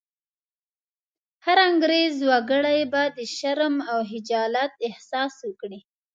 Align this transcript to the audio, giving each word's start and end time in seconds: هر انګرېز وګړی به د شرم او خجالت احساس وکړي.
هر 1.45 1.57
انګرېز 1.69 2.15
وګړی 2.29 2.79
به 2.91 3.03
د 3.17 3.19
شرم 3.35 3.75
او 3.91 3.97
خجالت 4.09 4.71
احساس 4.87 5.33
وکړي. 5.45 5.79